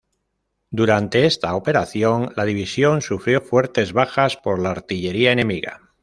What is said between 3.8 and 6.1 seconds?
bajas por la artillería enemiga.